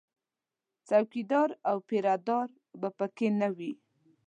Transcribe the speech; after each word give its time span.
څوکیدار 0.87 1.49
او 1.69 1.77
پیره 1.87 2.15
دار 2.27 2.49
به 2.79 2.89
په 2.97 3.05
کې 3.15 3.27
نه 3.39 3.49
وي 3.57 3.73